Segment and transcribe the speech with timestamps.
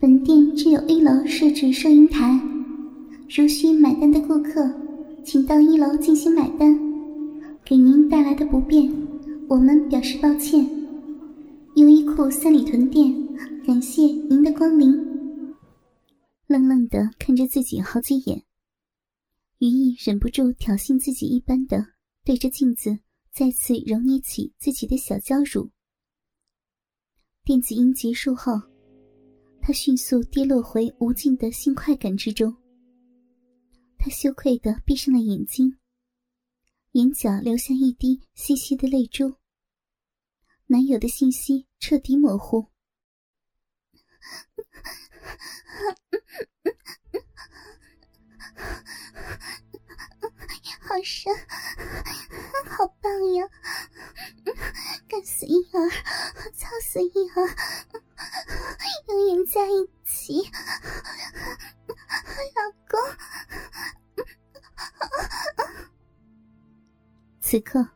[0.00, 2.40] 本店只有一楼设置收银台，
[3.28, 4.66] 如需买单的顾客，
[5.22, 6.74] 请到一楼进行买单。
[7.66, 8.90] 给您带来的不便，
[9.46, 10.66] 我们表示抱歉。
[11.76, 13.14] 优衣库三里屯店，
[13.66, 14.90] 感谢您的光临。
[16.46, 18.42] 愣愣的看着自己好几眼，
[19.58, 21.88] 于毅忍不住挑衅自己一般的
[22.24, 23.00] 对着镜子
[23.34, 25.68] 再次揉捏起自己的小娇乳。
[27.44, 28.69] 电子音结束后。
[29.62, 32.56] 他迅速跌落回无尽的性快感之中。
[33.98, 35.78] 他羞愧的闭上了眼睛，
[36.92, 39.36] 眼角流下一滴细细的泪珠。
[40.66, 42.66] 男友的信息彻底模糊。
[50.80, 51.32] 好深，
[52.66, 53.48] 好棒呀！
[55.06, 55.88] 干死婴儿，
[56.52, 57.46] 操死婴儿，
[59.30, 60.42] 永远在一起，
[61.86, 62.98] 老公。
[67.38, 67.86] 此刻，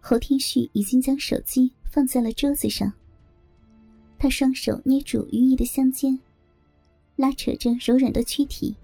[0.00, 2.92] 侯天旭已经将手机放在了桌子上，
[4.16, 6.16] 他双手捏住于毅的香肩，
[7.16, 8.76] 拉扯着柔软的躯体，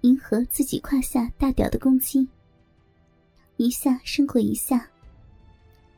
[0.00, 2.26] 迎合自己胯下大屌的攻击。
[3.58, 4.88] 一下胜过一下，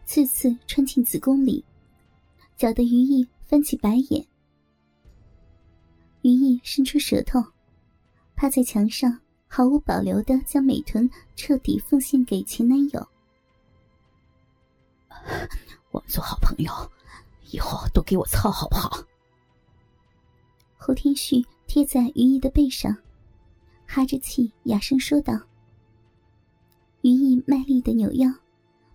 [0.07, 1.65] 次次穿进子宫里，
[2.57, 4.27] 搅得于毅翻起白眼。
[6.23, 7.43] 于毅伸出舌头，
[8.37, 13.09] 趴在墙上，毫无保留的将美臀彻底奉献给前男友。
[15.91, 16.73] 我们做好朋友，
[17.51, 19.05] 以后都给我操好不好？
[20.77, 22.97] 侯天旭贴在于毅的背上，
[23.87, 25.39] 哈着气，哑声说道。
[27.03, 28.31] 于毅卖力的扭腰，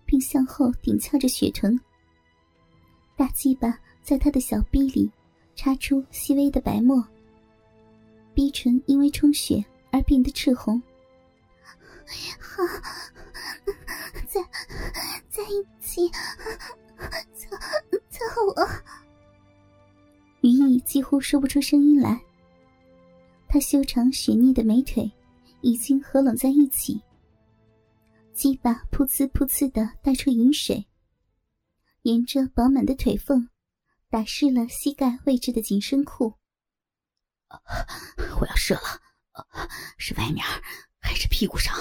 [0.04, 1.78] 并向后顶翘着雪臀。
[3.16, 5.10] 大鸡巴在他的小臂里
[5.54, 7.02] 插出细微的白沫，
[8.36, 10.78] 逼唇因为充血而变得赤红。
[12.38, 12.62] 好，
[14.28, 14.42] 在
[15.30, 17.56] 在一起，操
[18.10, 18.20] 操
[18.54, 18.68] 我！
[20.42, 22.20] 于毅几乎说不出声音来。
[23.48, 25.10] 他修长雪腻的美腿
[25.62, 27.00] 已经合拢在一起。
[28.34, 30.86] 鸡巴噗呲噗呲的带出饮水，
[32.02, 33.48] 沿着饱满的腿缝
[34.10, 36.34] 打湿了膝盖位置的紧身裤。
[38.40, 39.00] 我要射了，
[39.98, 40.44] 是外面
[41.00, 41.74] 还是屁股上？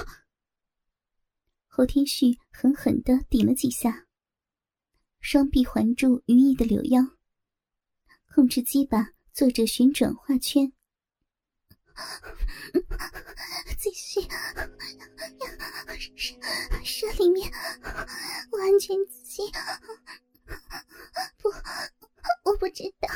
[1.68, 4.06] 侯天旭狠狠的顶了几下，
[5.20, 7.02] 双臂环住于毅的柳腰，
[8.34, 10.72] 控制鸡巴做着旋转画圈。
[13.78, 14.22] 继续，
[16.06, 16.36] 射
[16.84, 17.52] 射里面，
[18.52, 19.52] 完全进。
[21.38, 21.50] 不，
[22.44, 23.10] 我不知道，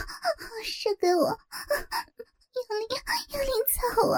[0.64, 1.40] 射给我，
[2.56, 2.86] 用力
[3.34, 3.78] 用力操
[4.08, 4.18] 我。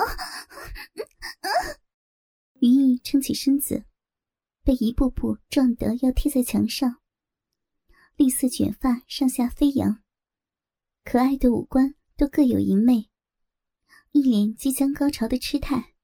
[2.59, 3.85] 于毅撑起身子，
[4.63, 7.01] 被一步步撞得要贴在墙上。
[8.15, 10.03] 栗色卷发上下飞扬，
[11.03, 13.09] 可爱的五官都各有一媚。
[14.11, 15.95] 一脸即将高潮的痴态，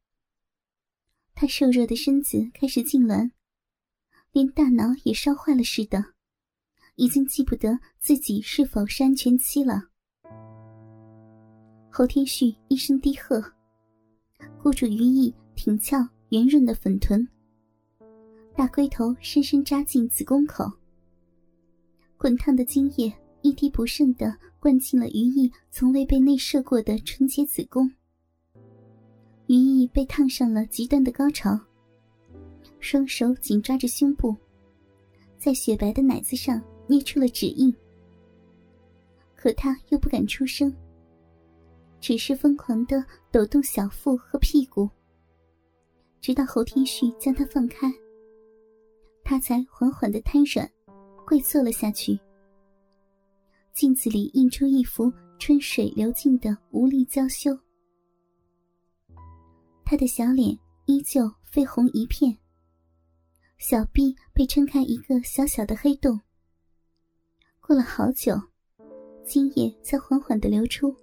[1.36, 3.32] 他瘦弱的身子开始痉挛，
[4.32, 6.16] 连大脑也烧坏了似的，
[6.96, 9.92] 已经记不得自己是否是安全期了。
[11.98, 13.44] 侯天旭一声低喝，
[14.62, 15.98] 顾住于毅挺翘
[16.30, 17.28] 圆润的粉臀，
[18.56, 20.72] 大龟头深深扎进子宫口，
[22.16, 27.92] 滚烫的精液一滴不剩的灌进了于毅从未被内射过的纯洁子宫。
[29.48, 31.60] 于毅被烫上了极端的高潮，
[32.80, 34.36] 双手紧抓着胸部，
[35.40, 37.76] 在雪白的奶子上捏出了指印。
[39.36, 40.72] 可他又不敢出声，
[42.00, 44.90] 只是疯狂的抖动小腹和屁股，
[46.22, 47.92] 直到侯天旭将他放开，
[49.24, 50.70] 他才缓缓的瘫软，
[51.26, 52.20] 跪坐了下去。
[53.74, 57.58] 镜子里映出一幅春水流尽的无力娇羞。
[59.86, 61.22] 他的小脸依旧
[61.52, 62.36] 绯红一片，
[63.58, 66.20] 小臂被撑开一个小小的黑洞。
[67.60, 68.34] 过了好久，
[69.26, 70.96] 精液才缓缓的流出，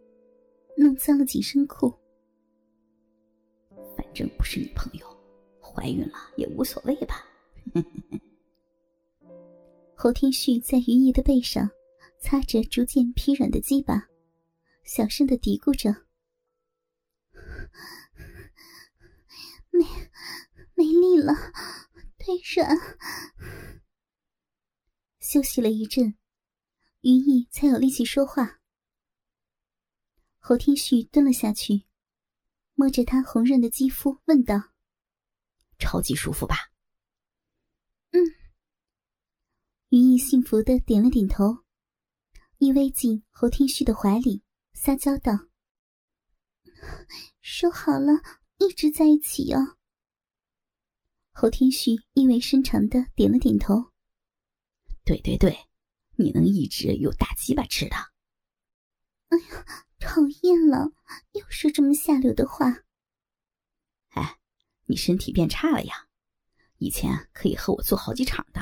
[0.77, 1.93] 弄脏了紧身裤。
[3.97, 5.07] 反正不是女朋友，
[5.61, 7.25] 怀孕了也无所谓吧。
[9.95, 11.71] 侯天旭在于毅的背上
[12.19, 14.09] 擦着逐渐疲软的鸡巴，
[14.85, 16.05] 小声的嘀咕着。
[19.71, 19.85] 没，
[20.75, 21.35] 没力了，
[22.19, 22.77] 腿软。
[25.21, 26.15] 休息了一阵，
[27.01, 28.61] 于毅才有力气说话。
[30.47, 31.87] 侯天旭蹲了下去，
[32.75, 34.75] 摸着她红润的肌肤，问道
[35.81, 36.55] ：“超级舒服吧
[38.13, 38.21] ？”“嗯。”
[39.89, 41.65] 于毅幸福的点了点头，
[42.59, 44.43] 依偎进侯天旭的怀里，
[44.75, 45.33] 撒娇道
[47.41, 48.13] ：“说好了，
[48.59, 49.79] 一直在一起哦。”
[51.33, 53.93] 侯天旭意味深长的点了点头。
[55.07, 55.57] 对对对，
[56.17, 57.97] 你能一直有大鸡巴吃的。
[59.29, 60.93] 哎呀，讨厌了，
[61.33, 62.85] 又说这么下流的话。
[64.11, 64.39] 哎，
[64.85, 66.09] 你身体变差了呀？
[66.79, 68.61] 以前可以和我做好几场的，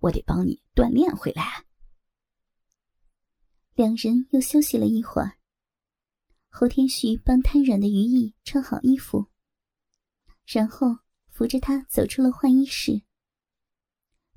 [0.00, 1.64] 我得帮你锻炼回来。
[3.74, 5.38] 两人又休息了一会儿。
[6.48, 9.26] 侯天旭帮瘫软的于毅穿好衣服，
[10.44, 10.98] 然后。
[11.28, 13.02] 扶着他走出了换衣室，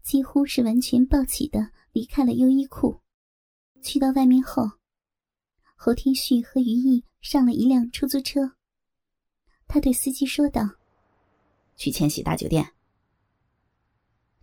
[0.03, 2.99] 几乎是完全抱起的离开了优衣库。
[3.81, 4.69] 去到外面后，
[5.81, 8.51] 侯天旭和于毅上了一辆出租车。
[9.65, 10.69] 他对司机说道
[11.77, 12.73] ：“去千禧大酒店。”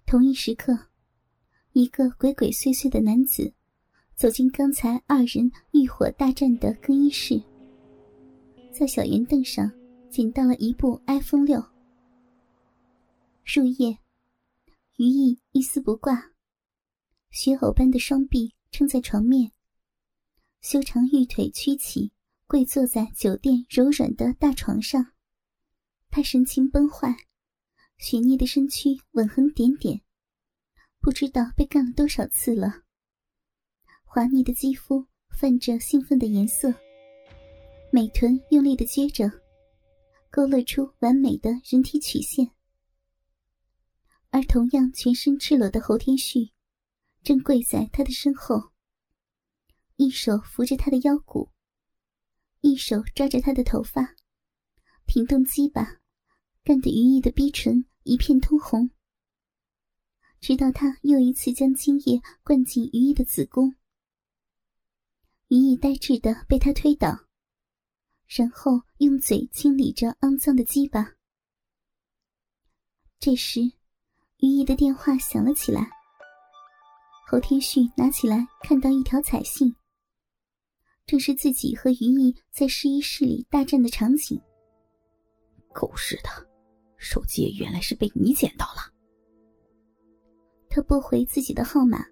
[0.06, 0.88] 同一时刻，
[1.72, 3.52] 一个鬼鬼祟祟的男子
[4.14, 7.38] 走进刚才二人浴火大战的更衣室，
[8.72, 9.70] 在小圆凳上
[10.08, 11.62] 捡到了一部 iPhone 六。
[13.44, 13.98] 入夜，
[14.96, 16.30] 于毅一丝不挂，
[17.28, 19.52] 雪偶般的双臂撑在床面，
[20.68, 22.10] 修长玉腿屈起，
[22.48, 25.12] 跪坐在酒店柔软的大床上。
[26.10, 27.16] 他神情崩坏，
[27.98, 30.00] 雪腻的身躯吻痕点点，
[30.98, 32.82] 不知道被干了多少次了。
[34.02, 36.74] 滑腻的肌肤泛着兴奋的颜色，
[37.92, 39.30] 美臀用力的撅着，
[40.32, 42.50] 勾勒出完美的人体曲线。
[44.30, 46.50] 而同样全身赤裸的侯天旭，
[47.22, 48.72] 正跪在他的身后，
[49.96, 51.50] 一手扶着他的腰骨，
[52.60, 54.14] 一手抓着他的头发，
[55.06, 56.00] 挺动鸡巴，
[56.62, 58.90] 干得于毅的逼唇一片通红。
[60.40, 63.74] 直到他又一次将精液灌进于毅的子宫，
[65.48, 67.26] 于毅呆滞的被他推倒，
[68.26, 71.14] 然后用嘴清理着肮脏的鸡巴。
[73.18, 73.60] 这时。
[74.40, 75.88] 于毅的电话响了起来。
[77.26, 79.74] 侯天旭拿起来，看到一条彩信，
[81.06, 84.40] 正是自己和于毅在试衣室里大战的场景。
[85.72, 86.28] 狗日的，
[86.96, 88.92] 手机原来是被你捡到了。
[90.68, 92.04] 他拨回自己的号码，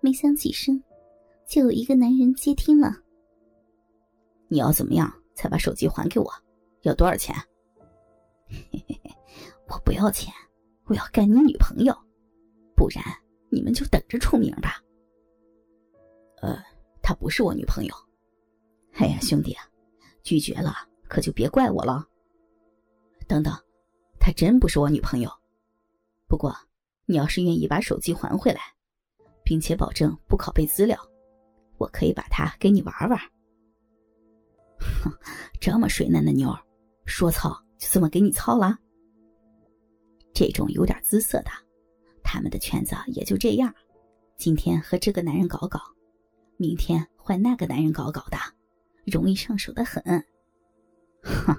[0.00, 0.82] 没响几声，
[1.48, 2.94] 就有一个男人接听了。
[4.48, 6.30] 你要怎么样才把手机还给我？
[6.82, 7.34] 要多少钱？
[8.48, 9.10] 嘿嘿嘿，
[9.68, 10.32] 我不要钱。
[10.84, 11.96] 我要干你女朋友，
[12.76, 13.02] 不然
[13.48, 14.82] 你们就等着出名吧。
[16.42, 16.62] 呃，
[17.02, 17.94] 她不是我女朋友。
[18.94, 19.64] 哎呀，兄弟啊，
[20.22, 20.74] 拒绝了
[21.08, 22.06] 可就别怪我了。
[23.26, 23.52] 等等，
[24.20, 25.30] 她真不是我女朋友。
[26.28, 26.54] 不过
[27.06, 28.60] 你要是愿意把手机还回来，
[29.44, 30.98] 并且保证不拷贝资料，
[31.78, 33.18] 我可以把它给你玩玩。
[34.78, 35.12] 哼，
[35.60, 36.60] 这么水嫩的妞儿，
[37.04, 38.78] 说操就这么给你操了？
[40.34, 41.50] 这种有点姿色的，
[42.22, 43.74] 他们的圈子也就这样。
[44.36, 45.80] 今天和这个男人搞搞，
[46.56, 48.36] 明天换那个男人搞搞的，
[49.04, 50.02] 容易上手的很。
[51.22, 51.56] 哼，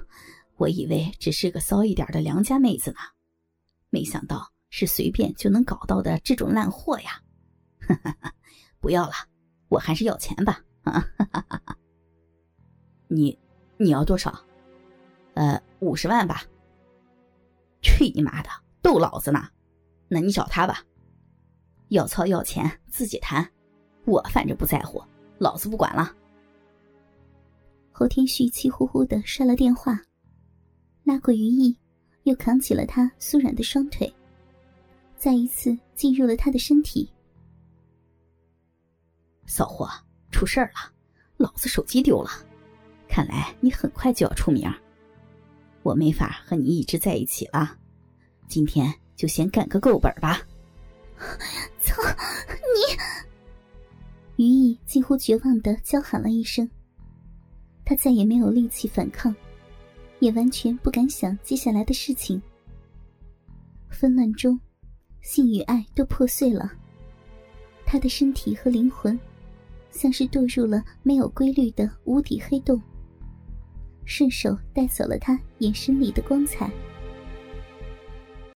[0.56, 2.98] 我以为只是个骚一点的良家妹子呢，
[3.90, 7.22] 没想到是随便就能搞到的这种烂货呀！
[7.80, 8.34] 哈哈哈，
[8.80, 9.12] 不要了，
[9.68, 10.64] 我还是要钱吧。
[10.82, 11.78] 哈哈哈哈
[13.08, 13.38] 你，
[13.78, 14.44] 你要多少？
[15.34, 16.42] 呃，五十万吧。
[17.82, 18.48] 去你妈的！
[18.80, 19.48] 逗老子呢？
[20.08, 20.84] 那你找他吧。
[21.88, 23.50] 要操要钱自己谈，
[24.04, 25.02] 我反正不在乎，
[25.38, 26.14] 老子不管了。
[27.92, 30.00] 侯天旭气呼呼的摔了电话，
[31.04, 31.76] 拉过于毅，
[32.24, 34.12] 又扛起了他酥软的双腿，
[35.16, 37.08] 再一次进入了他的身体。
[39.46, 39.88] 骚货，
[40.30, 40.92] 出事儿了！
[41.36, 42.30] 老子手机丢了，
[43.08, 44.68] 看来你很快就要出名，
[45.82, 47.76] 我没法和你一直在一起了。
[48.48, 50.40] 今天就先干个够本吧！
[51.80, 52.02] 操
[52.74, 53.33] 你！
[54.36, 56.68] 于毅几乎绝望的叫喊了一声。
[57.84, 59.34] 他再也没有力气反抗，
[60.18, 62.40] 也完全不敢想接下来的事情。
[63.90, 64.58] 纷乱中，
[65.20, 66.72] 性与爱都破碎了。
[67.86, 69.18] 他的身体和灵魂，
[69.90, 72.80] 像是堕入了没有规律的无底黑洞，
[74.04, 76.70] 顺手带走了他眼神里的光彩。